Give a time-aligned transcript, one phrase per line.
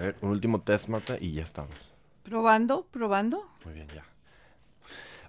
[0.00, 1.74] ver, un último test, Marta, y ya estamos.
[2.22, 3.48] Probando, probando.
[3.64, 4.04] Muy bien, ya.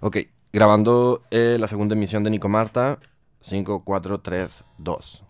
[0.00, 0.18] Ok,
[0.52, 2.98] grabando eh, la segunda emisión de Nico Marta.
[3.42, 5.24] 5, 4, 3, 2.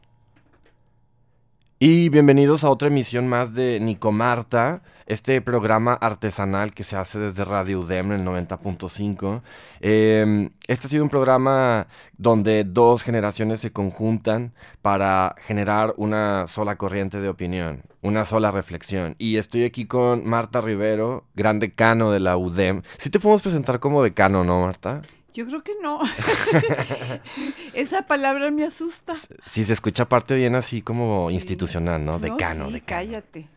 [1.85, 7.19] Y bienvenidos a otra emisión más de Nico Marta, este programa artesanal que se hace
[7.19, 9.43] desde Radio UDEM en el 90.5.
[9.81, 16.77] Eh, este ha sido un programa donde dos generaciones se conjuntan para generar una sola
[16.77, 19.17] corriente de opinión, una sola reflexión.
[19.19, 22.83] Y estoy aquí con Marta Rivero, gran decano de la UDEM.
[22.99, 25.03] Sí te podemos presentar como decano, ¿no, Marta?
[25.35, 26.01] Yo creo que no.
[27.75, 29.15] Esa palabra me asusta.
[29.47, 32.19] Sí, se escucha parte bien así como institucional, ¿no?
[32.19, 33.03] Decano, no, sí, decano.
[33.03, 33.49] Cállate.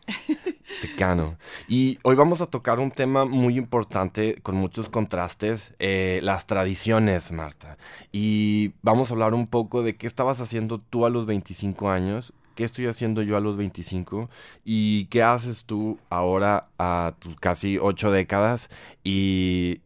[0.82, 1.36] Decano.
[1.68, 7.30] Y hoy vamos a tocar un tema muy importante con muchos contrastes, eh, las tradiciones,
[7.30, 7.76] Marta.
[8.10, 12.32] Y vamos a hablar un poco de qué estabas haciendo tú a los 25 años,
[12.54, 14.30] qué estoy haciendo yo a los 25
[14.64, 18.70] y qué haces tú ahora a tus casi ocho décadas
[19.04, 19.82] y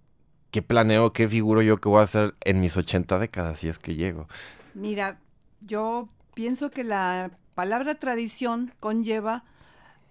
[0.51, 3.79] qué planeo, qué figuro yo que voy a hacer en mis 80 décadas si es
[3.79, 4.29] que llego.
[4.75, 5.19] Mira,
[5.61, 9.45] yo pienso que la palabra tradición conlleva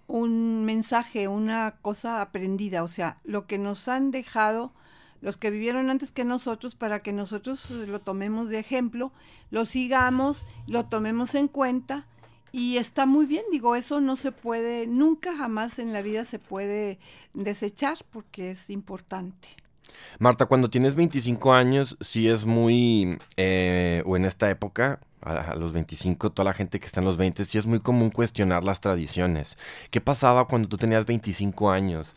[0.08, 4.73] un mensaje, una cosa aprendida, o sea, lo que nos han dejado
[5.22, 9.12] los que vivieron antes que nosotros para que nosotros lo tomemos de ejemplo,
[9.52, 12.08] lo sigamos, lo tomemos en cuenta
[12.52, 16.40] y está muy bien, digo, eso no se puede, nunca jamás en la vida se
[16.40, 17.00] puede
[17.34, 19.50] desechar porque es importante.
[20.20, 25.72] Marta, cuando tienes 25 años, sí es muy, eh, o en esta época, a, los
[25.73, 28.82] 25, toda la gente que está en los 20, sí es muy común cuestionar las
[28.82, 29.58] tradiciones.
[29.92, 32.16] ¿Qué pasaba cuando tú tenías 25 años?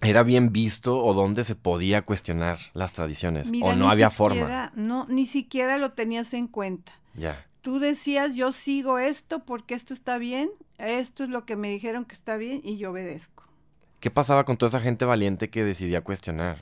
[0.00, 3.52] ¿Era bien visto o dónde se podía cuestionar las tradiciones?
[3.62, 4.72] ¿O no había forma?
[4.74, 6.92] No, ni siquiera lo tenías en cuenta.
[7.14, 7.46] Ya.
[7.60, 12.04] Tú decías, yo sigo esto porque esto está bien, esto es lo que me dijeron
[12.04, 13.44] que está bien y yo obedezco.
[14.00, 16.60] ¿Qué pasaba con toda esa gente valiente que decidía cuestionar?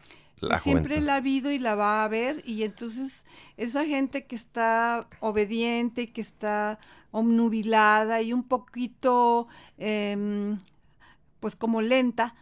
[0.61, 3.25] Siempre la ha habido y la va a haber y entonces
[3.57, 6.79] esa gente que está obediente, que está
[7.11, 9.49] omnubilada y un poquito
[9.79, 10.59] em,
[11.41, 12.35] pues como lenta,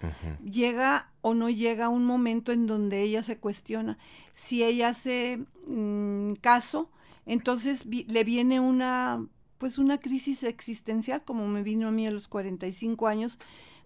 [0.44, 3.98] llega o no llega un momento en donde ella se cuestiona.
[4.34, 6.90] Si ella hace mm, caso,
[7.24, 9.24] entonces le viene una
[9.58, 13.38] pues una crisis existencial como me vino a mí a los 45 años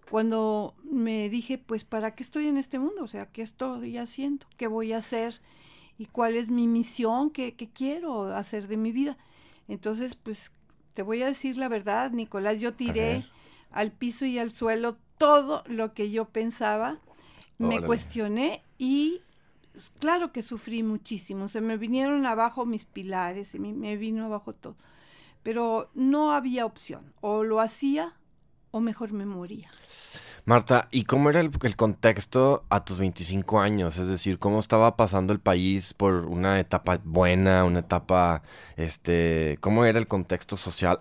[0.09, 3.03] cuando me dije, pues, ¿para qué estoy en este mundo?
[3.03, 4.45] O sea, ¿qué estoy haciendo?
[4.57, 5.41] ¿Qué voy a hacer?
[5.97, 7.29] ¿Y cuál es mi misión?
[7.29, 9.17] ¿Qué, quiero hacer de mi vida?
[9.67, 10.51] Entonces, pues,
[10.93, 13.25] te voy a decir la verdad, Nicolás, yo tiré
[13.71, 16.99] al piso y al suelo todo lo que yo pensaba,
[17.57, 19.21] me cuestioné y
[19.71, 24.53] pues, claro que sufrí muchísimo, se me vinieron abajo mis pilares, y me vino abajo
[24.53, 24.75] todo,
[25.41, 28.13] pero no había opción, o lo hacía
[28.73, 29.69] o mejor me moría.
[30.45, 33.97] Marta, ¿y cómo era el, contexto a tus 25 años?
[33.97, 38.41] Es decir, ¿cómo estaba pasando el país por una etapa buena, una etapa,
[38.75, 40.99] este, cómo era el contexto social?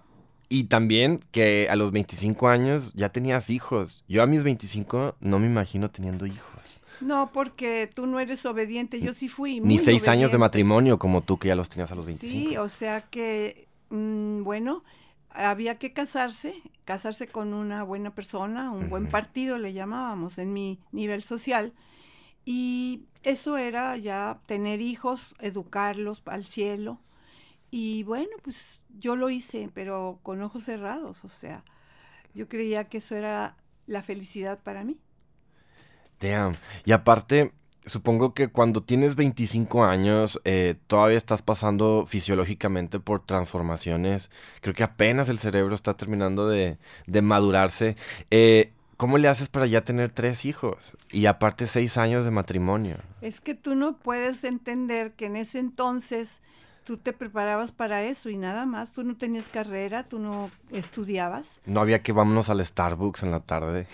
[0.48, 4.04] Y también que a los 25 años ya tenías hijos.
[4.06, 6.80] Yo a mis 25 no me imagino teniendo hijos.
[7.00, 9.60] No, porque tú no eres obediente, yo sí fui.
[9.60, 12.50] Ni seis años de matrimonio como tú que ya los tenías a los 25.
[12.50, 14.84] Sí, o sea que, mm, bueno,
[15.34, 16.54] había que casarse,
[16.84, 21.72] casarse con una buena persona, un buen partido le llamábamos en mi nivel social.
[22.44, 27.00] Y eso era ya tener hijos, educarlos al cielo.
[27.70, 31.64] Y bueno, pues yo lo hice, pero con ojos cerrados, o sea,
[32.34, 33.56] yo creía que eso era
[33.86, 34.98] la felicidad para mí.
[36.20, 36.54] Damn.
[36.84, 37.52] Y aparte,
[37.84, 44.30] supongo que cuando tienes 25 años eh, todavía estás pasando fisiológicamente por transformaciones.
[44.60, 46.78] Creo que apenas el cerebro está terminando de,
[47.22, 47.96] madurarse.
[48.30, 50.96] Eh, ¿Cómo le haces para ya tener tres hijos?
[51.10, 52.98] Y aparte seis años de matrimonio.
[53.20, 56.40] Es que tú no puedes entender que en ese entonces
[56.84, 58.92] tú te preparabas para eso y nada más.
[58.92, 61.60] Tú no tenías carrera, tú no estudiabas.
[61.64, 63.86] No había que vámonos al Starbucks en la tarde.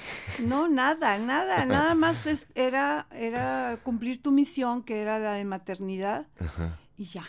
[0.45, 1.65] No, nada, nada.
[1.67, 6.27] nada más era, era cumplir tu misión, que era la de maternidad,
[6.97, 7.25] y ya.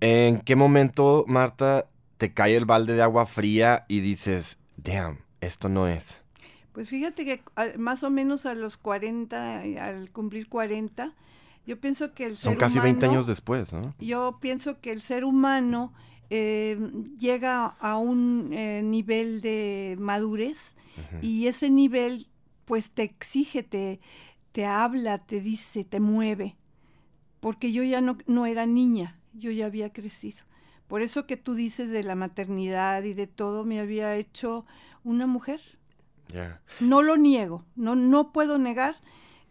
[0.00, 5.68] ¿En qué momento, Marta, te cae el balde de agua fría y dices, damn, esto
[5.68, 6.22] no es?
[6.72, 7.42] Pues fíjate que
[7.78, 11.14] más o menos a los 40, al cumplir 40,
[11.70, 13.94] yo pienso que el Son casi 20 años después, ¿no?
[14.00, 15.92] Yo pienso que el ser humano
[16.28, 16.76] eh,
[17.16, 20.74] llega a un eh, nivel de madurez
[21.22, 22.26] y ese nivel
[22.64, 24.00] pues te exige, te,
[24.50, 26.56] te habla, te dice, te mueve.
[27.38, 30.38] Porque yo ya no, no era niña, yo ya había crecido.
[30.88, 34.66] Por eso que tú dices de la maternidad y de todo, me había hecho
[35.04, 35.60] una mujer.
[36.80, 38.96] No lo niego, no, no puedo negar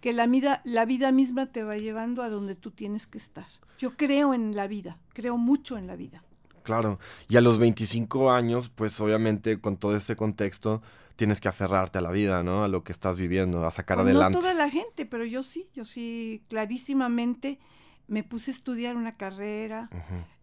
[0.02, 3.48] que la vida, la vida misma te va llevando a donde tú tienes que estar.
[3.78, 6.24] Yo creo en la vida, creo mucho en la vida.
[6.64, 10.82] Claro, y a los 25 años, pues obviamente con todo ese contexto,
[11.16, 12.64] tienes que aferrarte a la vida, ¿no?
[12.64, 14.38] A lo que estás viviendo, a sacar pues adelante.
[14.38, 17.60] No toda la gente, pero yo sí, yo sí, clarísimamente
[18.08, 19.90] me puse a estudiar una carrera,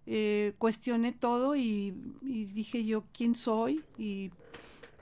[0.06, 4.30] eh, cuestioné todo y, dije yo quién soy y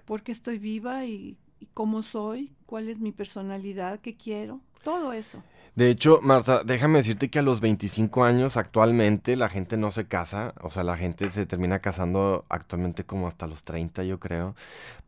[0.05, 1.37] por qué estoy viva y,
[1.73, 5.43] cómo soy, cuál es mi personalidad, qué quiero, todo eso.
[5.75, 10.07] De hecho, Marta, déjame decirte que a los 25 años actualmente la gente no se
[10.07, 14.55] casa, o sea, la gente se termina casando actualmente como hasta los 30, yo creo,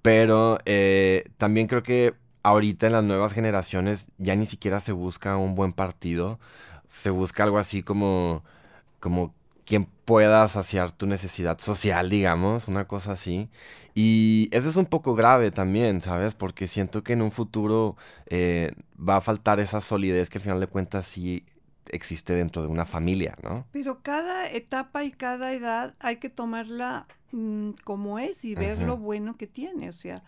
[0.03, 5.37] pero eh, también creo que ahorita en las nuevas generaciones ya ni siquiera se busca
[5.37, 6.41] un buen partido,
[6.89, 8.43] se busca algo así como,
[8.99, 9.35] como
[9.67, 13.51] quien pueda saciar tu necesidad social, digamos, una cosa así.
[13.95, 16.35] Y eso es un poco grave también, ¿sabes?
[16.35, 17.97] Porque siento que en un futuro
[18.27, 21.45] eh, va a faltar esa solidez que al final de cuentas sí
[21.89, 23.67] existe dentro de una familia, ¿no?
[23.73, 28.97] Pero cada etapa y cada edad hay que tomarla mm, como es y ver lo
[28.97, 30.23] bueno que tiene, o sea,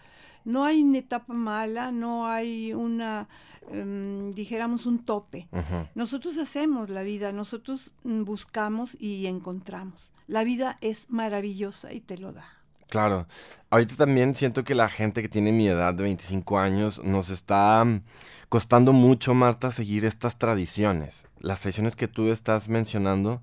[0.49, 3.29] no hay una etapa mala, no hay una,
[3.71, 5.47] em, dijéramos, un tope.
[5.95, 10.11] Nosotros hacemos la vida, nosotros mm, buscamos y encontramos.
[10.27, 12.47] La vida es maravillosa y te lo da.
[12.89, 13.27] Claro.
[13.69, 17.85] Ahorita también siento que la gente que tiene mi edad de 25 años nos está
[17.85, 18.03] mm,
[18.49, 21.27] costando mucho, Marta, seguir estas tradiciones.
[21.41, 23.43] Las tradiciones que tú estás mencionando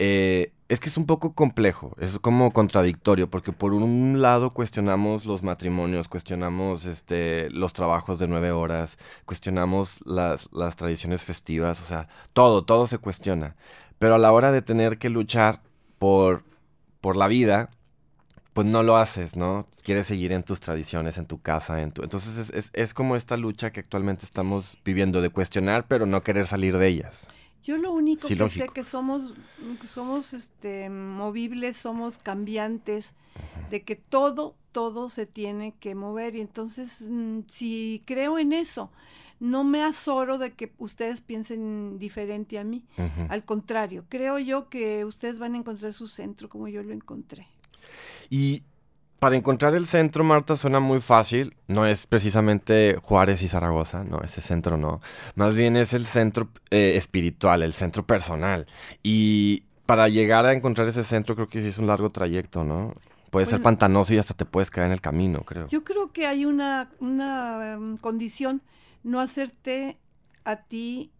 [0.00, 5.26] eh, es que es un poco complejo, es como contradictorio, porque por un lado cuestionamos
[5.26, 12.06] los matrimonios, cuestionamos este, los trabajos de nueve horas, cuestionamos las, tradiciones festivas, o sea,
[12.32, 13.56] todo, todo se cuestiona.
[13.98, 15.60] Pero a la hora de tener que luchar
[15.98, 16.44] por,
[17.00, 17.70] por la vida,
[18.52, 19.66] pues no lo haces, ¿no?
[19.82, 22.04] Quieres seguir en tus tradiciones, en tu casa, en tu...
[22.04, 26.22] Entonces es, es, es como esta lucha que actualmente estamos viviendo de cuestionar, pero no
[26.22, 27.26] querer salir de ellas.
[27.62, 29.34] Yo lo único que sé que somos,
[29.86, 33.12] somos este, movibles, somos cambiantes,
[33.70, 36.36] de que todo, todo se tiene que mover.
[36.36, 38.90] Y entonces, mm, si creo en eso,
[39.40, 42.84] no me azoro de que ustedes piensen diferente a mí.
[43.28, 47.48] Al contrario, creo yo que ustedes van a encontrar su centro como yo lo encontré.
[48.28, 48.62] Y
[49.20, 51.54] para encontrar el centro, Marta, suena muy fácil.
[51.68, 55.02] No es precisamente Juárez y Zaragoza, no, ese centro no.
[55.34, 58.66] Más bien es el centro eh, espiritual, el centro personal.
[59.02, 62.94] Y para llegar a encontrar ese centro creo que sí es un largo trayecto, ¿no?
[63.30, 65.68] Puede ser pantanoso y hasta te puedes caer en el camino, creo.
[65.68, 68.62] Yo creo que hay una, una em, condición,
[69.04, 69.98] no hacerte
[70.44, 71.12] a ti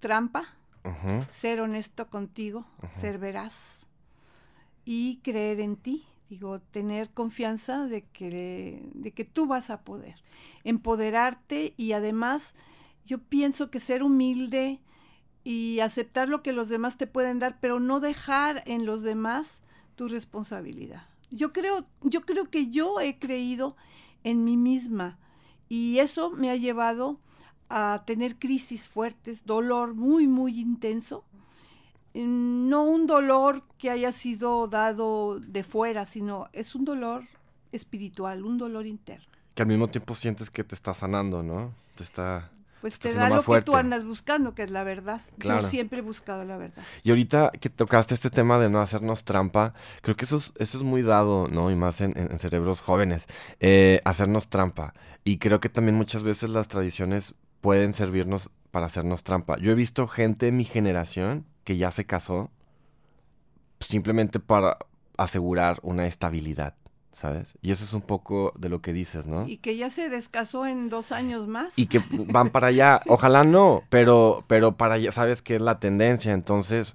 [0.00, 0.56] trampa,
[1.30, 3.86] ser honesto contigo, ser veraz
[4.84, 10.16] y creer en ti Digo, tener confianza de que, de que tú vas a poder
[10.64, 12.54] empoderarte y además
[13.04, 14.80] yo pienso que ser humilde
[15.44, 19.60] y aceptar lo que los demás te pueden dar, pero no dejar en los demás
[19.94, 21.06] tu responsabilidad.
[21.30, 23.76] Yo creo, yo creo que yo he creído
[24.24, 25.18] en mí misma
[25.68, 27.20] y eso me ha llevado
[27.68, 31.24] a tener crisis fuertes, dolor muy, muy intenso,
[32.24, 37.24] no un dolor que haya sido dado de fuera, sino es un dolor
[37.72, 39.26] espiritual, un dolor interno.
[39.54, 41.74] Que al mismo tiempo sientes que te está sanando, ¿no?
[41.94, 42.50] Te está...
[42.80, 45.22] Pues te, da lo que tú andas buscando, que es la verdad.
[45.38, 46.84] Yo siempre he buscado la verdad.
[47.02, 50.76] Y ahorita que tocaste este tema de no hacernos trampa, creo que eso es, eso
[50.76, 51.70] es muy dado, ¿no?
[51.70, 53.26] Y más en, cerebros jóvenes,
[53.60, 54.94] eh, hacernos trampa.
[55.24, 59.56] Y creo que también muchas veces las tradiciones pueden servirnos para hacernos trampa.
[59.58, 62.48] Yo he visto gente de mi generación que ya se casó
[63.80, 64.78] simplemente para
[65.18, 66.76] asegurar una estabilidad,
[67.12, 67.58] ¿sabes?
[67.60, 69.48] Y eso es un poco de lo que dices, ¿no?
[69.48, 71.76] Y que ya se descasó en dos años más.
[71.76, 73.00] Y que van para allá.
[73.08, 76.32] Ojalá no, pero, pero para allá, ¿sabes qué es la tendencia?
[76.32, 76.94] Entonces,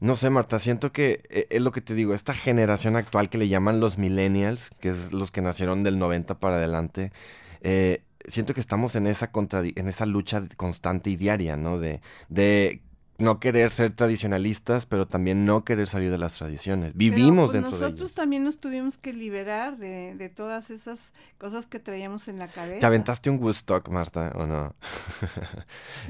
[0.00, 3.36] no sé, Marta, siento que eh, es lo que te digo, esta generación actual que
[3.36, 7.12] le llaman los millennials, que es los que nacieron del 90 para adelante,
[7.60, 11.78] eh, siento que estamos en esa, en esa lucha constante y diaria, ¿no?
[11.78, 12.80] De, de
[13.20, 16.94] no querer ser tradicionalistas, pero también no querer salir de las tradiciones.
[16.94, 17.90] Vivimos pues, dentro de ellas.
[17.90, 22.48] Nosotros también nos tuvimos que liberar de, de, todas esas cosas que traíamos en la
[22.48, 22.80] cabeza.
[22.80, 24.74] ¿Te aventaste un Woodstock, Marta, o no?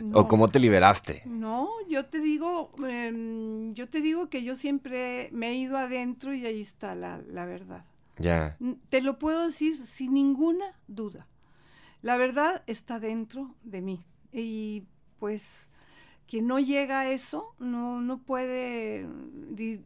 [0.12, 1.22] ¿O cómo te liberaste?
[1.26, 6.34] No, yo te digo, em, yo te digo que yo siempre me he ido adentro
[6.34, 7.84] y ahí está la, la verdad.
[8.18, 8.56] Ya.
[8.90, 11.26] Te lo puedo decir sin ninguna duda.
[12.02, 14.04] La verdad está dentro de mí.
[14.32, 14.84] Y
[15.18, 15.68] pues
[16.30, 19.04] quien no llega a eso no, no puede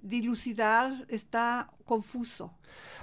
[0.02, 2.52] dilucidar, está confuso.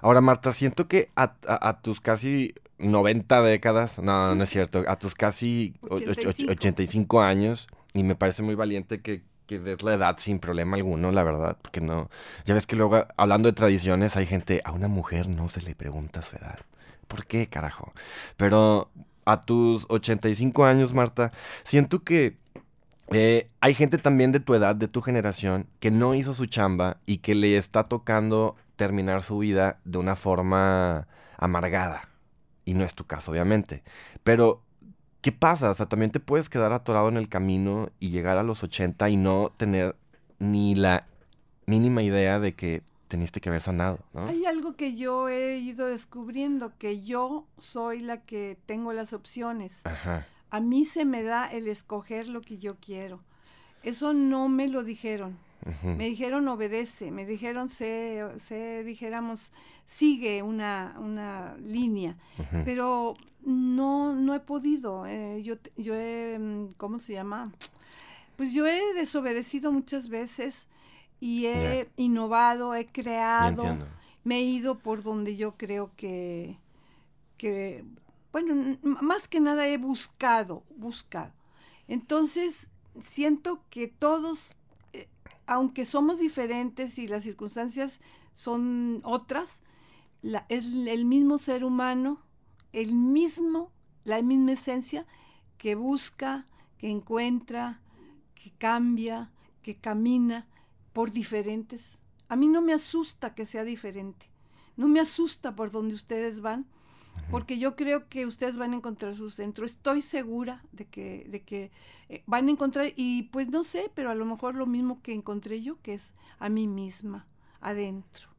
[0.02, 5.16] Ahora, Marta, siento que a, tus casi 90 décadas, no, no es cierto, a tus
[5.16, 6.52] casi 85.
[6.52, 11.12] 85 años y me parece muy valiente que, que des la edad sin problema alguno,
[11.12, 12.12] la verdad, porque no,
[12.46, 15.74] ya ves que luego hablando de tradiciones hay gente, a una mujer no se le
[15.74, 16.60] pregunta su edad.
[17.08, 17.92] ¿Por qué, carajo?
[18.38, 18.92] Pero
[19.26, 21.32] a tus 85 años, Marta,
[21.64, 22.41] siento que
[23.08, 26.98] eh, hay gente también de tu edad, de tu generación, que no hizo su chamba
[27.06, 32.08] y que le está tocando terminar su vida de una forma amargada.
[32.66, 33.84] Y no es tu caso, obviamente.
[34.24, 34.64] Pero,
[35.22, 35.72] ¿qué pasa?
[35.72, 39.10] O sea, también te puedes quedar atorado en el camino y llegar a los 80
[39.10, 39.96] y no tener
[40.40, 41.08] ni la
[41.66, 44.26] mínima idea de que teniste que haber sanado, ¿no?
[44.28, 49.82] Hay algo que yo he ido descubriendo, que yo soy la que tengo las opciones.
[49.84, 50.26] Ajá.
[50.52, 53.20] A mí se me da el escoger lo que yo quiero.
[53.84, 55.38] Eso no me lo dijeron.
[55.84, 59.52] Me dijeron obedece, me dijeron sé, sé, dijéramos,
[59.86, 62.18] sigue una, una línea.
[62.66, 65.06] Pero no, no he podido.
[65.06, 67.52] eh, yo, yo he, mm, ¿cómo se llama?
[68.38, 70.66] Pues yo he desobedecido muchas veces
[71.20, 73.78] y he innovado, he creado,
[74.24, 76.58] me he ido por donde yo creo que,
[77.38, 77.84] que
[78.32, 81.34] bueno, más que nada he buscado, buscado.
[81.88, 82.70] Entonces,
[83.00, 84.56] siento que todos,
[84.94, 85.10] eh,
[85.48, 88.00] aunque somos diferentes y las circunstancias
[88.34, 89.62] son otras,
[90.50, 92.22] es el mismo ser humano,
[92.74, 93.72] el mismo,
[94.04, 95.06] la misma esencia
[95.58, 96.48] que busca,
[96.78, 97.82] que encuentra,
[98.36, 100.48] que cambia, que camina
[100.94, 101.98] por diferentes.
[102.30, 104.28] A mí no me asusta que sea diferente.
[104.78, 106.66] No me asusta por donde ustedes van,
[107.32, 109.66] porque yo creo que ustedes van a encontrar su centro.
[109.66, 111.72] Estoy segura de que, de que
[112.10, 115.14] eh, van a encontrar, y pues no sé, pero a lo mejor lo mismo que
[115.14, 117.26] encontré yo, que es a mí misma,
[117.62, 118.30] adentro.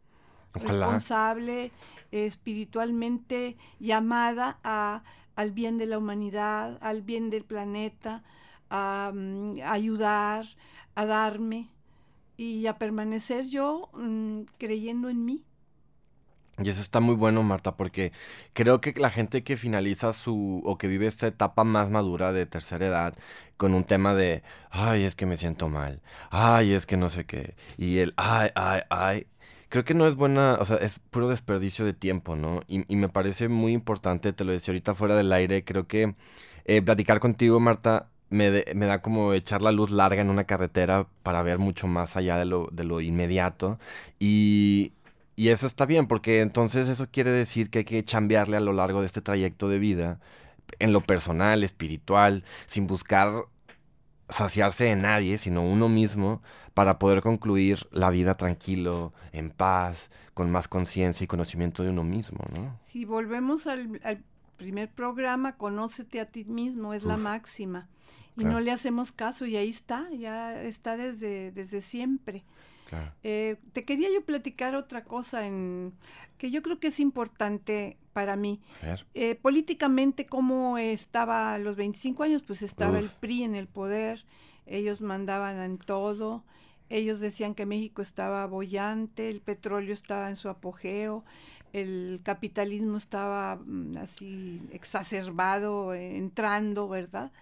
[0.54, 0.86] Ojalá.
[0.86, 1.72] Responsable,
[2.12, 5.02] eh, espiritualmente llamada a,
[5.36, 8.22] al bien de la humanidad, al bien del planeta,
[8.68, 10.44] a, mm, a ayudar,
[10.94, 11.70] a darme
[12.36, 15.44] y a permanecer yo mm, creyendo en mí.
[16.64, 18.12] Y eso está muy bueno, Marta, porque
[18.52, 22.46] creo que la gente que finaliza su o que vive esta etapa más madura de
[22.46, 23.14] tercera edad
[23.56, 26.00] con un tema de, ay, es que me siento mal,
[26.30, 29.26] ay, es que no sé qué, y el, ay, ay, ay,
[29.68, 32.62] creo que no es buena, o sea, es puro desperdicio de tiempo, ¿no?
[32.68, 36.14] Y, me parece muy importante, te lo decía ahorita fuera del aire, creo que
[36.64, 40.44] eh, platicar contigo, Marta, me, de- me da como echar la luz larga en una
[40.44, 43.78] carretera para ver mucho más allá de lo, de lo inmediato.
[44.18, 44.92] Y,
[45.42, 48.72] y eso está bien, porque entonces eso quiere decir que hay que chambearle a lo
[48.72, 50.20] largo de este trayecto de vida,
[50.78, 53.32] en lo personal, espiritual, sin buscar
[54.28, 56.42] saciarse de nadie, sino uno mismo,
[56.74, 62.04] para poder concluir la vida tranquilo, en paz, con más conciencia y conocimiento de uno
[62.04, 62.78] mismo, ¿no?
[62.80, 64.22] Si volvemos al, al
[64.58, 67.88] primer programa, conócete a ti mismo, es la máxima.
[68.36, 68.52] Y claro.
[68.52, 72.44] no le hacemos caso y ahí está, ya está desde, desde siempre.
[72.92, 73.10] Claro.
[73.22, 75.94] Eh, te quería yo platicar otra cosa en,
[76.36, 78.60] que yo creo que es importante para mí.
[79.14, 82.42] Eh, políticamente, ¿cómo estaba a los 25 años?
[82.46, 83.08] Pues estaba el.
[83.08, 84.26] PRI en el poder,
[84.66, 86.44] ellos mandaban en todo,
[86.90, 91.24] ellos decían que México estaba bollante, el petróleo estaba en su apogeo,
[91.72, 97.32] el capitalismo estaba mm, así exacerbado, entrando, ¿verdad?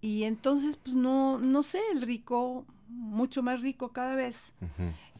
[0.00, 4.52] Y entonces, pues no, no sé, el rico, mucho más rico cada vez.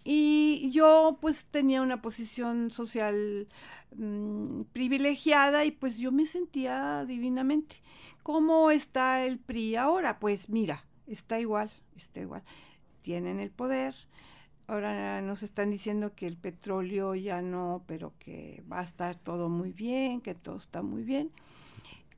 [0.04, 3.46] Y yo pues tenía una posición social
[3.94, 7.76] mm, privilegiada y pues yo me sentía divinamente.
[8.22, 10.18] ¿Cómo está el PRI ahora?
[10.18, 12.42] Pues mira, está igual, está igual.
[13.02, 13.94] Tienen el poder.
[14.66, 19.48] Ahora nos están diciendo que el petróleo ya no, pero que va a estar todo
[19.48, 21.30] muy bien, que todo está muy bien.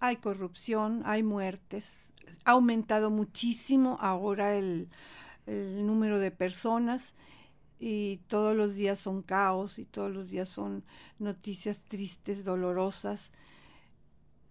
[0.00, 2.12] Hay corrupción, hay muertes.
[2.45, 4.88] Ha aumentado muchísimo ahora el,
[5.50, 7.14] el número de personas
[7.78, 10.85] y todos los días son caos y todos los días son
[11.19, 13.33] noticias tristes, dolorosas.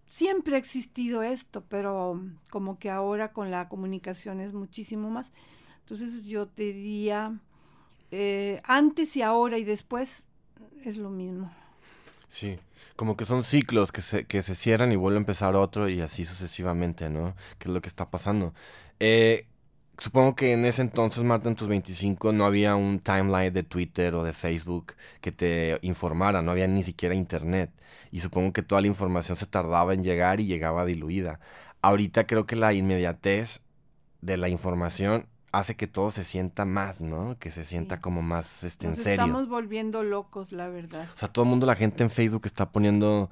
[0.04, 5.30] Siempre ha existido esto, pero um, como que ahora con la comunicación es muchísimo más.
[5.80, 7.38] Entonces yo te diría,
[8.10, 10.24] eh, antes y ahora y después
[10.84, 11.52] es lo mismo.
[12.26, 12.58] Sí,
[12.96, 16.00] como que son ciclos que se, que se cierran y vuelve a empezar otro y
[16.00, 17.34] así sucesivamente, ¿no?
[17.58, 18.54] Que es lo que está pasando.
[19.00, 19.46] Eh,
[20.00, 24.14] supongo que en ese entonces, Marta, en tus 25, no había un timeline de Twitter
[24.16, 27.70] o de Facebook que te informara, no había ni siquiera internet.
[28.10, 31.38] Y supongo que toda la información se tardaba en llegar y llegaba diluida.
[31.82, 33.62] Ahorita creo que la inmediatez
[34.20, 37.36] de la información hace que todo se sienta más, ¿no?
[37.38, 38.00] Que se sienta Sí.
[38.02, 39.24] como más este, en serio.
[39.24, 41.08] estamos volviendo locos, la verdad.
[41.14, 43.30] O sea, todo el mundo, la gente en Facebook está poniendo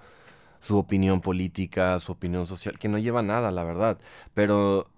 [0.60, 3.98] su opinión política, su opinión social, que no lleva nada, la verdad.
[4.34, 4.88] Pero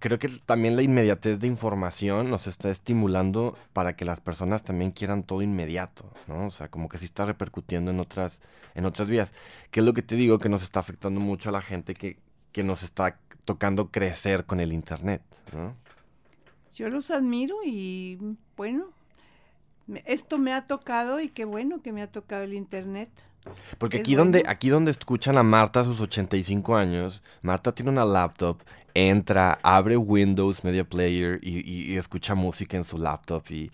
[0.00, 4.90] creo que también la inmediatez de información nos está estimulando para que las personas también
[4.90, 6.46] quieran todo inmediato, ¿no?
[6.46, 8.40] O sea, como que sí está repercutiendo en otras,
[8.74, 9.32] en otras vías.
[9.70, 12.18] Que es lo que te digo que nos está afectando mucho a la gente que,
[12.50, 15.22] que nos está tocando crecer con el internet,
[15.54, 15.76] ¿no?
[16.74, 18.18] Yo los admiro y
[18.56, 18.86] bueno,
[20.06, 23.10] esto me ha tocado y qué bueno que me ha tocado el internet.
[23.78, 28.04] Porque aquí donde, aquí donde escuchan a Marta a sus 85 años, Marta tiene una
[28.04, 28.58] laptop,
[28.94, 33.70] entra, abre Windows Media Player y, escucha música en su laptop y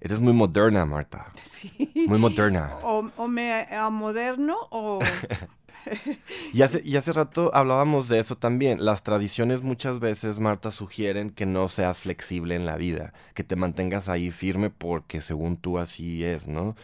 [0.00, 1.32] eres muy moderna, Marta.
[1.44, 1.92] Sí.
[2.06, 2.74] Muy moderna.
[2.82, 4.98] O, me moderno o...
[6.54, 8.82] y, hace, y hace rato hablábamos de eso también.
[8.82, 13.56] Las tradiciones muchas veces, Marta, sugieren que no seas flexible en la vida, que te
[13.56, 16.76] mantengas ahí firme porque según tú así es, ¿no?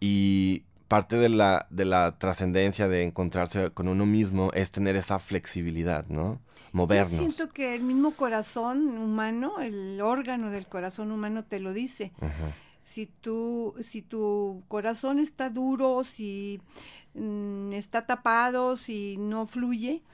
[0.00, 5.18] Y parte de la, de la trascendencia de encontrarse con uno mismo es tener esa
[5.18, 6.40] flexibilidad, ¿no?
[6.70, 7.10] Movernos.
[7.10, 12.12] Yo siento que el mismo corazón humano, el órgano del corazón humano te lo dice.
[12.84, 16.60] Si tú, si tu corazón está duro, si
[17.14, 20.04] mm, está tapado, si no fluye,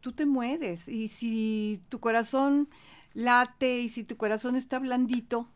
[0.00, 0.86] tú te mueres.
[0.86, 2.68] Y si tu corazón
[3.12, 5.48] late y si tu corazón está blandito,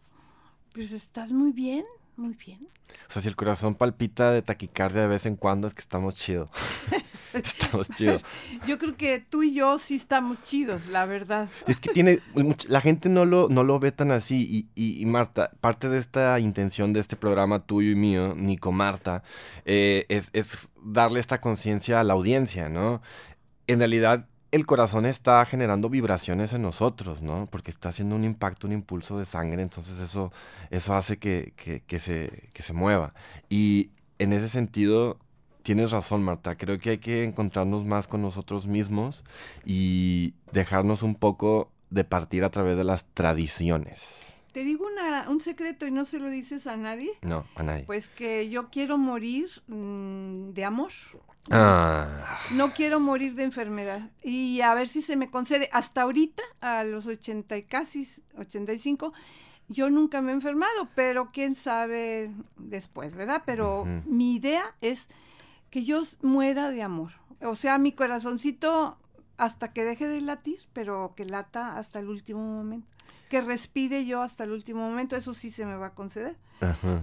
[0.75, 1.85] pues estás muy bien.
[2.17, 2.61] Muy bien.
[3.09, 6.17] O sea, si el corazón palpita de taquicardia de vez en cuando, es que estamos
[6.17, 6.49] chidos.
[7.33, 8.25] estamos chidos.
[8.67, 11.49] Yo creo que tú y yo sí estamos chidos, la verdad.
[11.67, 12.21] Es que tiene.
[12.69, 14.69] La gente no lo, no lo ve tan así.
[14.75, 19.23] Y, Marta, parte de esta intención de este programa tuyo y mío, Nico Marta,
[19.65, 23.03] eh, es, es darle esta conciencia a la audiencia, ¿no?
[23.67, 27.49] En realidad, el corazón está generando vibraciones en nosotros, ¿no?
[27.51, 30.33] Porque está haciendo un impacto, un impulso de sangre, entonces eso,
[30.71, 31.53] eso hace que,
[31.99, 33.11] se, se mueva.
[33.49, 35.19] Y en ese sentido,
[35.63, 39.25] tienes razón, Marta, creo que hay que encontrarnos más con nosotros mismos
[39.65, 44.35] y dejarnos un poco de partir a través de las tradiciones.
[44.53, 44.87] Te digo
[45.29, 47.11] un secreto y no se lo dices a nadie.
[47.23, 47.85] No, a nadie.
[47.85, 50.93] Pues que yo quiero morir mm, de amor.
[51.51, 52.39] Ah.
[52.53, 54.11] No quiero morir de enfermedad.
[54.23, 55.69] Y a ver si se me concede.
[55.73, 58.07] Hasta ahorita, a los 80 y casi
[58.39, 59.13] 85,
[59.69, 63.43] yo nunca me he enfermado, pero quién sabe después, ¿verdad?
[63.45, 65.09] Pero mi idea es
[65.71, 67.13] que yo muera de amor.
[67.43, 68.99] O sea, mi corazoncito
[69.37, 72.89] hasta que deje de latir, pero que lata hasta el último momento.
[73.29, 76.37] Que respire yo hasta el último momento, eso sí se me va a conceder.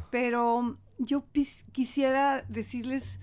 [0.10, 1.25] Pero yo
[1.73, 3.19] quisiera decirles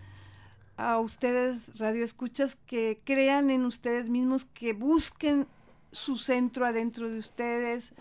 [0.81, 5.47] a ustedes, radio escuchas, que crean en ustedes mismos, que busquen
[5.93, 7.93] su centro adentro de ustedes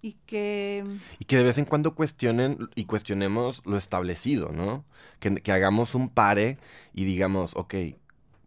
[0.00, 0.84] y que...
[1.18, 4.84] Y que de vez en cuando cuestionen y cuestionemos lo establecido, ¿no?
[5.18, 6.58] Que, que hagamos un pare
[6.94, 7.74] y digamos, ok,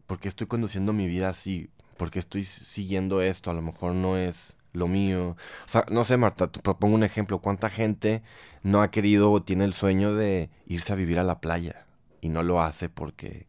[0.08, 1.70] ¿por qué estoy conduciendo mi vida así?
[1.98, 3.52] ¿Por qué estoy siguiendo esto?
[3.52, 5.36] A lo mejor no es lo mío.
[5.66, 7.40] O sea, no sé, Marta, te propongo un ejemplo.
[7.40, 8.22] ¿Cuánta gente
[8.64, 11.86] no ha querido o tiene el sueño de irse a vivir a la playa
[12.22, 13.48] y no lo hace porque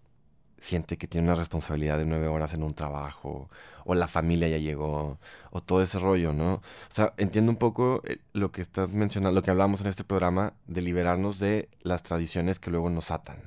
[0.67, 3.49] siente que tiene una responsabilidad de nueve horas en un trabajo,
[3.85, 5.19] o la familia ya llegó,
[5.51, 6.55] o todo ese rollo, ¿no?
[6.55, 10.03] O sea, entiendo un poco eh, lo que estás mencionando, lo que hablamos en este
[10.03, 13.39] programa, de liberarnos de las tradiciones que luego nos atan.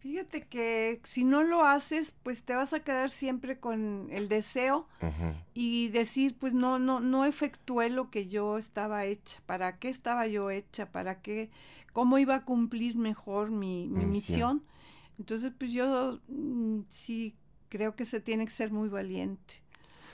[0.00, 4.86] Fíjate que si no lo haces, pues te vas a quedar siempre con el deseo
[5.54, 9.40] y decir, pues no, no, no efectué lo que yo estaba hecha.
[9.44, 10.86] ¿Para qué estaba yo hecha?
[10.86, 11.50] ¿Para qué?
[11.92, 14.62] ¿Cómo iba a cumplir mejor mi, mi misión?
[15.18, 17.36] Entonces, pues yo mm, sí
[17.68, 19.54] creo que se tiene que ser muy valiente,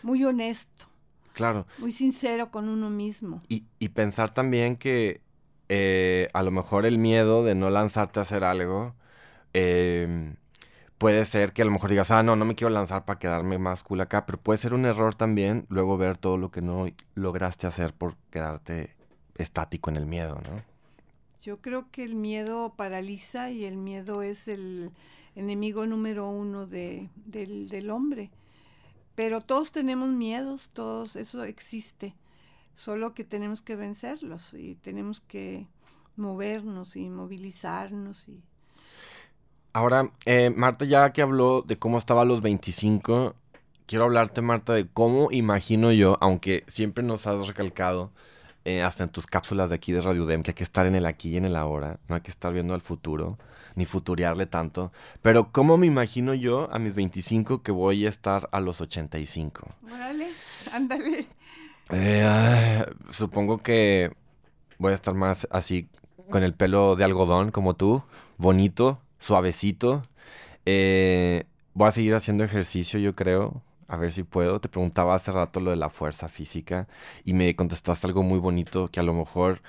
[0.02, 0.86] muy honesto.
[1.32, 1.66] Claro.
[1.78, 3.40] Muy sincero con uno mismo.
[3.48, 5.20] Y, y pensar también que
[5.68, 8.94] eh, a lo mejor el miedo de no lanzarte a hacer algo
[9.52, 10.36] em,
[10.98, 13.58] puede ser que a lo mejor digas, ah, no, no me quiero lanzar para quedarme
[13.58, 16.86] más cool acá, pero puede ser un error también luego ver todo lo que no
[17.14, 18.94] lograste hacer por quedarte
[19.36, 20.73] estático en el miedo, ¿no?
[21.44, 24.92] Yo creo que el miedo paraliza y el miedo es el
[25.35, 28.30] enemigo número uno de, del, hombre.
[29.14, 32.14] Pero todos tenemos miedos, todos, eso existe.
[32.74, 35.68] Solo que tenemos que vencerlos y tenemos que
[36.16, 38.26] movernos y movilizarnos.
[38.26, 38.42] Y...
[39.74, 43.35] Ahora, eh, Marta, ya que habló de cómo estaba a los 25,
[43.85, 48.12] quiero hablarte, Marta, de cómo imagino yo, aunque siempre nos has recalcado
[48.64, 50.94] eh, hasta en tus cápsulas de aquí de Radio Dem, que hay que estar en
[50.94, 53.38] el aquí y en el ahora, no hay que estar viendo al futuro,
[53.74, 54.92] ni futurearle tanto.
[55.22, 59.68] Pero ¿cómo me imagino yo a mis 25 que voy a estar a los 85?
[59.92, 60.29] Órale,
[60.72, 61.27] ándale.
[61.90, 64.12] Eh, supongo que
[64.79, 65.88] voy a estar más así,
[66.31, 68.03] con el pelo de algodón como tú,
[68.38, 70.03] bonito, suavecito.
[70.66, 73.62] Eh, voy a seguir haciendo ejercicio, yo creo.
[73.94, 74.61] A ver si puedo.
[74.61, 76.88] Te preguntaba hace rato lo de la fuerza física
[77.24, 79.62] y me contestaste algo muy bonito que a lo mejor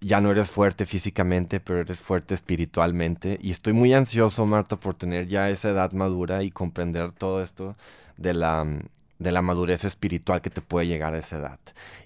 [0.00, 3.38] ya no eres fuerte físicamente, pero eres fuerte espiritualmente.
[3.42, 7.76] Y estoy muy ansioso, Marta, por tener ya esa edad madura y comprender todo esto
[8.16, 8.66] de la,
[9.18, 11.60] de la madurez espiritual que te puede llegar a esa edad.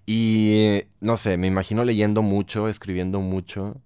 [0.05, 3.77] Y no sé, me imagino leyendo mucho, escribiendo mucho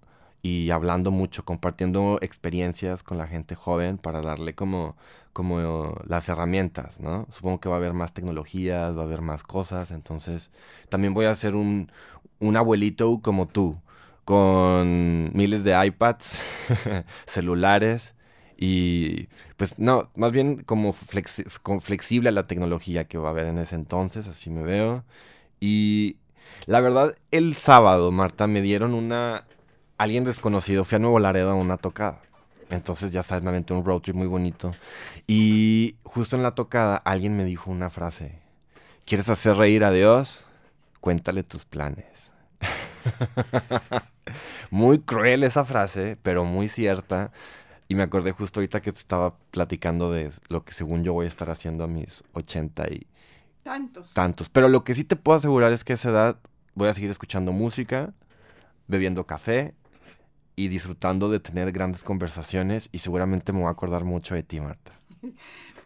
[0.42, 4.96] y hablando mucho, compartiendo experiencias con la gente joven para darle como,
[5.32, 7.26] como las herramientas, ¿no?
[7.30, 10.50] Supongo que va a haber más tecnologías, va a haber más cosas, entonces
[10.88, 11.90] también voy a ser un,
[12.40, 13.78] un abuelito como tú,
[14.24, 16.40] con miles de iPads,
[17.26, 18.14] celulares
[18.62, 23.58] y pues no, más bien como, flexible a la tecnología que va a haber en
[23.58, 25.02] ese entonces, así me veo.
[25.60, 26.18] Y
[26.66, 29.46] la verdad, el sábado, Marta, me dieron una...
[29.98, 32.22] Alguien desconocido, fui a Nuevo Laredo a una tocada.
[32.70, 34.70] Entonces, ya sabes, me aventé un road trip muy bonito.
[35.26, 38.38] Y justo en la tocada, alguien me dijo una frase.
[39.04, 40.44] ¿Quieres hacer reír a Dios?
[41.00, 42.32] Cuéntale tus planes.
[44.70, 47.32] muy cruel esa frase, pero muy cierta.
[47.88, 51.26] Y me acordé justo ahorita que te estaba platicando de lo que según yo voy
[51.26, 53.06] a estar haciendo a mis ochenta y...
[53.64, 54.14] Tantos.
[54.14, 54.48] Tantos.
[54.48, 56.38] Pero lo que sí te puedo asegurar es que a esa edad
[56.74, 58.14] voy a seguir escuchando música,
[58.86, 59.74] bebiendo café
[60.60, 64.60] y disfrutando de tener grandes conversaciones y seguramente me voy a acordar mucho de ti,
[64.60, 64.92] Marta.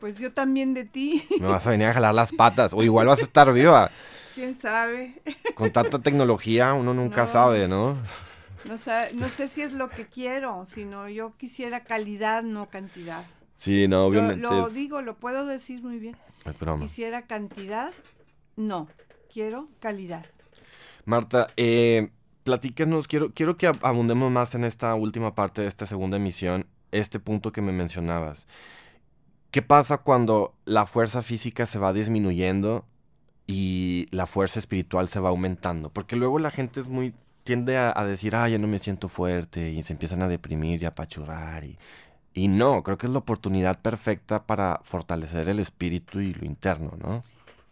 [0.00, 1.22] Pues yo también de ti.
[1.40, 3.90] Me vas a venir a jalar las patas o igual vas a estar viva.
[4.34, 5.22] ¿Quién sabe?
[5.54, 7.96] Con tanta tecnología uno nunca sabe, ¿no?
[8.68, 13.24] No sé, no sé si es lo que quiero, sino yo quisiera calidad, no cantidad.
[13.54, 14.42] Sí, no, obviamente.
[14.42, 16.16] Lo, digo, lo puedo decir muy bien.
[16.80, 17.94] Quisiera cantidad,
[18.56, 18.88] no,
[19.32, 20.26] quiero calidad.
[21.06, 22.10] Marta, eh,
[22.44, 27.18] platícanos, quiero, quiero que abundemos más en esta última parte de esta segunda emisión, este
[27.18, 28.46] punto que me mencionabas.
[29.50, 32.84] ¿Qué pasa cuando la fuerza física se va disminuyendo
[33.46, 35.90] y la fuerza espiritual se va aumentando?
[35.90, 39.70] Porque luego la gente es muy tiende a, decir, ah, ya no me siento fuerte,
[39.70, 41.64] y se empiezan a deprimir y a apachurrar.
[41.64, 41.78] Y,
[42.32, 46.92] y no, creo que es la oportunidad perfecta para fortalecer el espíritu y lo interno,
[46.98, 47.22] ¿no?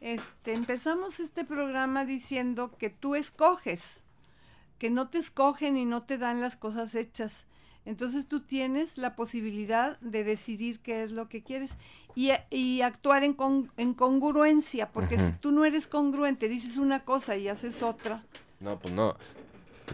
[0.00, 4.01] Este, empezamos este programa diciendo que tú escoges,
[4.82, 7.44] que no te escogen y no te dan las cosas hechas.
[7.84, 11.76] Entonces tú tienes la posibilidad de decidir qué es lo que quieres
[12.16, 13.36] y, y actuar en,
[13.76, 18.24] en, congruencia, porque si tú no eres congruente, dices una cosa y haces otra.
[18.58, 19.14] No, pues no.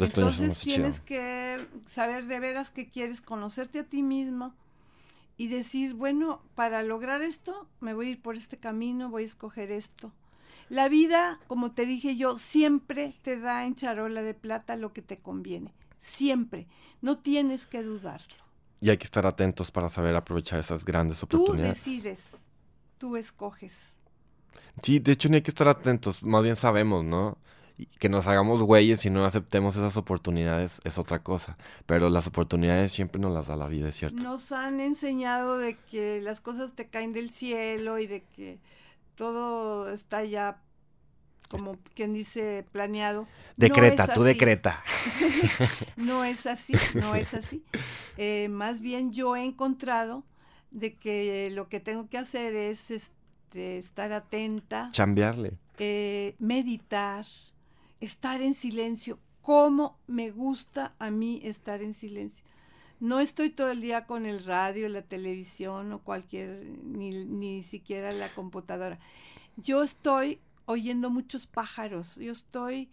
[0.00, 4.54] Entonces tienes que saber de veras que quieres conocerte a ti mismo
[5.36, 9.26] y decir, bueno, para lograr esto me voy a ir por este camino, voy a
[9.26, 10.14] escoger esto.
[10.68, 15.02] La vida, como te dije yo, siempre te da en charola de plata lo que
[15.02, 15.74] te conviene.
[15.98, 16.66] Siempre.
[17.00, 18.36] No tienes que dudarlo.
[18.80, 21.82] Y hay que estar atentos para saber aprovechar esas grandes oportunidades.
[21.82, 22.38] Tú decides,
[22.98, 23.92] tú escoges.
[24.82, 27.38] Sí, de hecho no hay que estar atentos, más bien sabemos, ¿no?
[27.98, 31.56] que nos hagamos güeyes y no aceptemos esas oportunidades es otra cosa.
[31.86, 34.22] Pero las oportunidades siempre nos las da la vida, es cierto.
[34.22, 38.58] Nos han enseñado de que las cosas te caen del cielo y de que
[39.18, 40.62] todo está ya
[41.48, 43.26] como quien dice planeado.
[43.56, 44.84] Decreta, tú decreta.
[45.96, 47.64] no es así, no es así.
[48.16, 50.24] Eh, más bien yo he encontrado
[50.70, 54.90] de que lo que tengo que hacer es este, estar atenta.
[54.92, 55.54] Chambearle.
[55.78, 57.26] Eh, meditar,
[58.00, 59.18] estar en silencio.
[59.42, 62.44] ¿Cómo me gusta a mí estar en silencio?
[63.00, 68.12] No estoy todo el día con el radio, la televisión o cualquier, ni, ni siquiera
[68.12, 68.98] la computadora.
[69.56, 72.88] Yo estoy oyendo muchos pájaros, yo estoy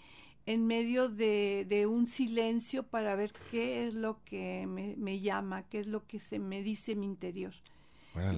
[0.46, 5.64] en medio de, de, un silencio para ver qué es lo que me, me, llama,
[5.64, 7.54] qué es lo que se me dice mi interior.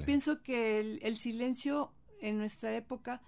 [0.05, 3.21] Pienso que el, el, silencio en nuestra época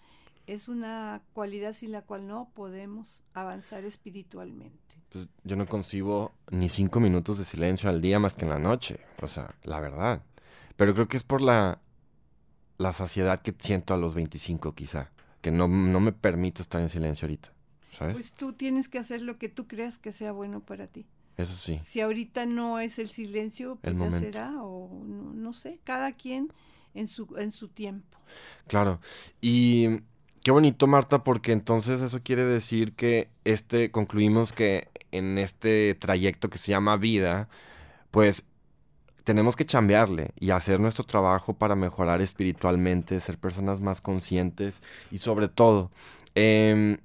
[0.48, 4.89] es una cualidad sin la cual no podemos avanzar espiritualmente.
[5.10, 8.60] Pues yo no concibo ni cinco minutos de silencio al día más que en la
[8.60, 10.22] noche, o sea, la verdad.
[10.76, 11.82] Pero creo que es por la,
[12.78, 16.90] la saciedad que siento a los 25 quizá, que no, no me permito estar en
[16.90, 17.52] silencio ahorita,
[17.92, 18.14] ¿sabes?
[18.14, 21.08] Pues tú tienes que hacer lo que tú creas que sea bueno para ti.
[21.38, 21.80] Eso sí.
[21.84, 26.54] Si ahorita no es el silencio, pues ya será, o no, no sé, cada quien
[26.94, 28.18] en su, en su tiempo.
[28.68, 29.00] Claro,
[29.42, 30.02] y
[30.44, 36.50] Qué bonito, Marta, porque entonces eso quiere decir que este, concluimos que en este trayecto
[36.50, 37.50] que se llama vida,
[38.12, 38.46] pues
[39.26, 45.20] tenemos que chambearle y hacer nuestro trabajo para mejorar espiritualmente, ser personas más conscientes y
[45.20, 45.92] sobre todo,
[46.36, 46.98] em,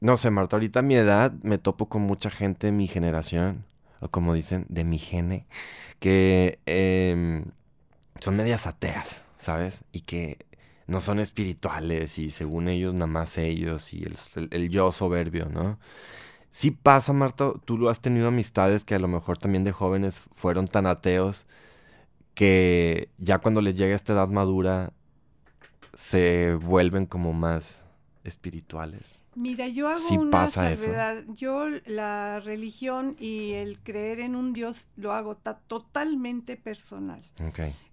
[0.00, 3.64] no sé, Marta, ahorita a mi edad me topo con mucha gente de mi generación,
[4.00, 5.46] o como dicen, de mi gene,
[6.00, 7.46] que em,
[8.20, 9.84] son medias ateas ¿sabes?
[9.92, 10.38] Y que
[10.86, 14.04] no son espirituales y según ellos nada más ellos y
[14.50, 15.78] el, yo soberbio, ¿no?
[16.50, 20.20] Sí pasa, Marta, tú lo has tenido amistades que a lo mejor también de jóvenes
[20.32, 21.44] fueron tan ateos
[22.34, 24.92] que ya cuando les llega esta edad madura
[25.96, 27.86] se vuelven como más
[28.24, 29.20] espirituales.
[29.34, 31.24] Mira, yo hago una salvedad.
[31.28, 37.22] Yo la religión y el creer en un Dios lo hago totalmente personal.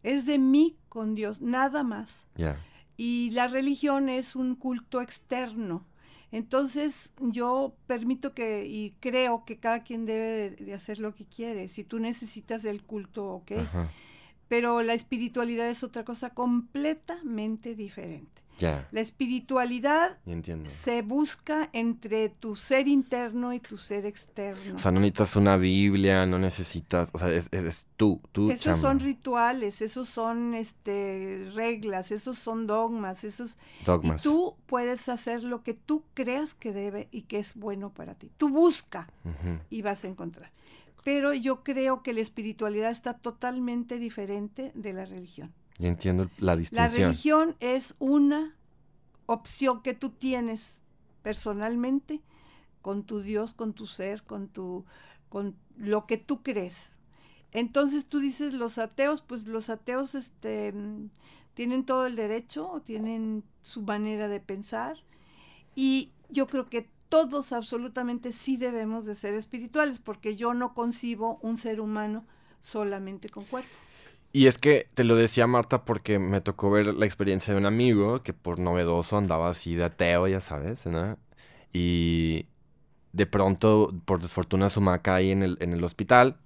[0.03, 2.25] Es de mí con Dios, nada más.
[2.97, 5.85] Y la religión es un culto externo.
[6.31, 11.67] Entonces yo permito que y creo que cada quien debe de, hacer lo que quiere.
[11.67, 13.51] Si tú necesitas el culto, ok.
[14.47, 18.32] Pero la espiritualidad es otra cosa completamente diferente.
[18.91, 20.17] La espiritualidad
[20.63, 24.75] se busca entre tu ser interno y tu ser externo.
[24.75, 28.51] O sea, no necesitas una Biblia, no necesitas, o sea, es, es, tú, tú.
[28.51, 34.25] Esos son rituales, esos son este reglas, esos son dogmas, esos dogmas.
[34.25, 38.15] Y tú puedes hacer lo que tú creas que debe y que es bueno para
[38.15, 38.31] ti.
[38.37, 39.09] Tú busca
[39.69, 40.51] y vas a encontrar.
[41.03, 45.53] Pero yo creo que la espiritualidad está totalmente diferente de la religión.
[45.79, 47.01] Entiendo la distinción.
[47.01, 48.55] La religión es una
[49.25, 50.79] opción que tú tienes
[51.21, 52.21] personalmente
[52.81, 54.85] con tu Dios, con tu ser, con tu
[55.29, 56.91] con lo que tú crees.
[57.51, 60.73] Entonces tú dices los ateos, pues los ateos este
[61.53, 64.97] tienen todo el derecho, tienen su manera de pensar
[65.75, 71.37] y yo creo que todos absolutamente sí debemos de ser espirituales porque yo no concibo
[71.41, 72.25] un ser humano
[72.61, 73.69] solamente con cuerpo.
[74.35, 77.67] Y es que te lo decía Marta porque me tocó ver la experiencia de un
[77.67, 81.19] amigo que por novedoso andaba así de ateo, ya sabes, ¿no?
[81.71, 82.47] Y
[83.11, 86.37] de pronto, por desfortuna, su maca ahí en el, en el hospital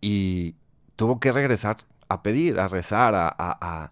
[0.00, 0.54] y
[0.94, 1.78] tuvo que regresar
[2.08, 3.90] a pedir, a rezar, a, a,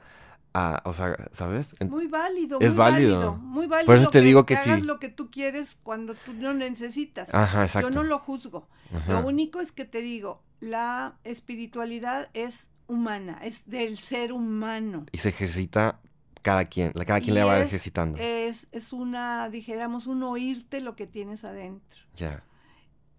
[0.55, 1.75] a, o sea, ¿sabes?
[1.81, 3.35] Muy válido, es muy válido.
[3.35, 3.87] Muy válido.
[3.87, 7.35] Por eso te digo que, hagas lo que tú quieres cuando tú no necesitas.
[7.35, 7.89] Ajá, exacto.
[7.89, 8.69] Yo no lo juzgo.
[9.09, 15.07] Lo único es que te digo, la espiritualidad es humana, es del ser humano.
[15.13, 16.01] Y se ejercita
[16.43, 18.19] cada quien, cada quien le va ejercitando.
[18.19, 22.01] Es, es una, dijéramos, un oírte lo que tienes adentro.
[22.17, 22.45] Ya.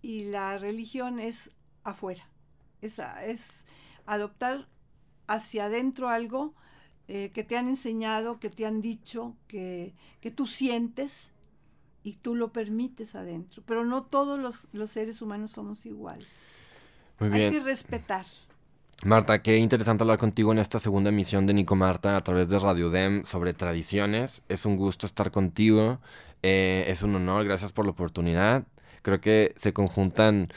[0.01, 1.51] Y la religión es
[1.83, 2.27] afuera,
[2.81, 3.65] es, es
[4.05, 4.67] adoptar
[5.27, 6.53] hacia adentro algo
[7.07, 11.31] eh, que te han enseñado, que te han dicho, que, que tú sientes
[12.03, 13.63] y tú lo permites adentro.
[13.65, 16.49] Pero no todos los, los seres humanos somos iguales.
[17.19, 17.53] Muy bien.
[17.53, 18.25] Hay que respetar.
[19.05, 22.57] Marta, qué interesante hablar contigo en esta segunda emisión de Nico Marta a través de
[22.57, 24.43] Radio Dem sobre tradiciones.
[24.47, 25.99] Es un gusto estar contigo.
[26.41, 28.63] Eh, es un honor, gracias por la oportunidad.
[29.01, 30.47] Creo que se conjuntan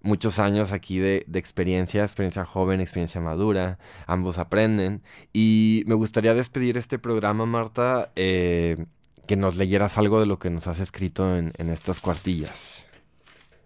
[0.00, 3.80] muchos años aquí de, experiencia, experiencia joven, experiencia madura.
[4.06, 5.02] Ambos aprenden.
[5.32, 8.86] Y me gustaría despedir este programa, Marta, eh,
[9.26, 12.86] que nos leyeras algo de lo que nos has escrito en, estas cuartillas.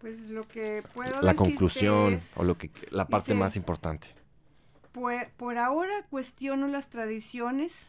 [0.01, 4.22] Pues lo que puedo La conclusión o lo que la parte más importante.
[4.92, 7.88] Por, ahora cuestiono las tradiciones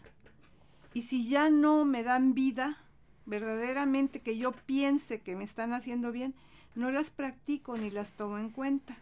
[0.93, 2.77] y si ya no me dan vida,
[3.25, 6.33] verdaderamente que yo piense que me están haciendo bien,
[6.75, 8.97] no las practico ni las tomo en cuenta.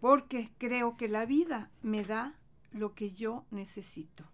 [0.00, 2.34] Porque creo que la vida me da
[2.72, 4.24] lo que yo necesito.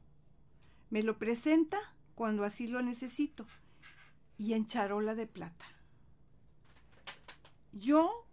[0.91, 1.79] Me lo presenta
[2.15, 3.47] cuando así lo necesito
[4.39, 5.65] y en charola de plata.
[7.73, 8.27] Yo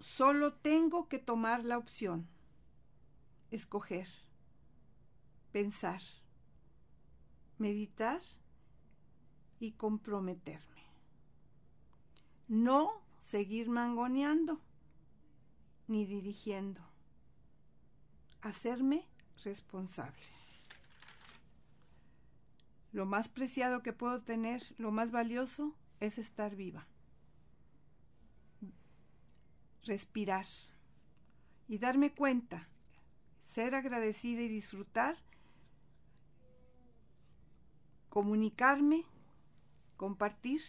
[0.00, 2.26] solo tengo que tomar la opción
[3.50, 4.08] escoger,
[5.52, 6.02] pensar,
[7.58, 8.20] meditar
[9.58, 10.82] y comprometerme.
[12.48, 14.60] No seguir mangoneando
[15.88, 16.80] ni dirigiendo.
[18.40, 19.06] Hacerme
[19.44, 20.36] responsable.
[22.92, 26.86] Lo más preciado que puedo tener, lo más valioso, es estar viva.
[29.84, 30.46] Respirar
[31.68, 32.68] y darme cuenta
[33.46, 35.16] ser agradecida y disfrutar,
[38.10, 39.04] comunicarme,
[39.96, 40.60] compartir,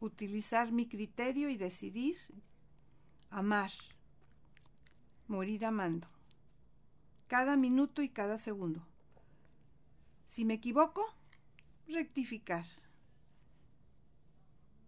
[0.00, 2.16] utilizar mi criterio y decidir,
[3.30, 3.70] amar,
[5.28, 6.08] morir amando,
[7.28, 8.84] cada minuto y cada segundo.
[10.26, 11.06] Si me equivoco,
[11.86, 12.66] rectificar,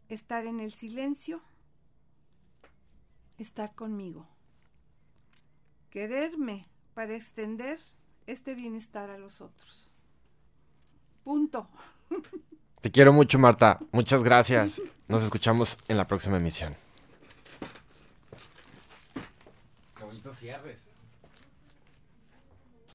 [0.09, 1.41] estar en el silencio,
[3.39, 4.36] estar conmigo
[5.97, 7.81] quererme para extender
[8.27, 9.91] este bienestar a los otros.
[11.25, 11.71] Punto.
[12.83, 13.79] Te quiero mucho, Marta.
[13.93, 14.83] Muchas gracias.
[15.09, 16.75] Nos escuchamos en la próxima emisión.
[19.99, 20.86] Qué cierres.